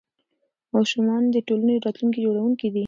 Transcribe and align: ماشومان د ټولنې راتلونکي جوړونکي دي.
ماشومان 0.75 1.23
د 1.31 1.35
ټولنې 1.47 1.75
راتلونکي 1.85 2.19
جوړونکي 2.25 2.67
دي. 2.73 2.79